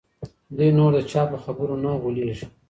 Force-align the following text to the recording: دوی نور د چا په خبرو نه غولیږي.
دوی 0.55 0.69
نور 0.77 0.91
د 0.95 0.99
چا 1.11 1.21
په 1.31 1.37
خبرو 1.43 1.75
نه 1.83 1.91
غولیږي. 2.01 2.45